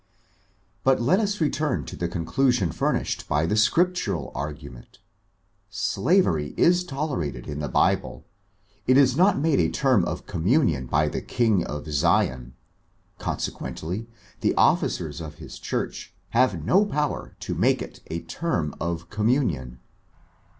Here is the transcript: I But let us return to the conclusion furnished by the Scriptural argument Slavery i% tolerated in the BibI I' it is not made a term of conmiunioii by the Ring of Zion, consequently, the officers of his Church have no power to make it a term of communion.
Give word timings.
I 0.01 0.33
But 0.83 0.99
let 0.99 1.19
us 1.19 1.39
return 1.39 1.85
to 1.85 1.95
the 1.95 2.07
conclusion 2.07 2.71
furnished 2.71 3.29
by 3.29 3.45
the 3.45 3.55
Scriptural 3.55 4.31
argument 4.33 4.97
Slavery 5.69 6.55
i% 6.57 6.87
tolerated 6.87 7.47
in 7.47 7.59
the 7.59 7.69
BibI 7.69 8.03
I' 8.03 8.23
it 8.87 8.97
is 8.97 9.15
not 9.15 9.37
made 9.37 9.59
a 9.59 9.69
term 9.69 10.03
of 10.05 10.25
conmiunioii 10.25 10.89
by 10.89 11.07
the 11.07 11.23
Ring 11.39 11.63
of 11.65 11.85
Zion, 11.93 12.55
consequently, 13.19 14.07
the 14.39 14.55
officers 14.55 15.21
of 15.21 15.35
his 15.35 15.59
Church 15.59 16.11
have 16.29 16.65
no 16.65 16.83
power 16.83 17.35
to 17.41 17.53
make 17.53 17.83
it 17.83 17.99
a 18.07 18.21
term 18.23 18.73
of 18.79 19.11
communion. 19.11 19.81